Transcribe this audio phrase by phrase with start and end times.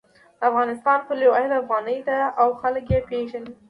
[0.37, 3.51] د افغانستان پولي واحد افغانۍ ده او خلک یی پیژني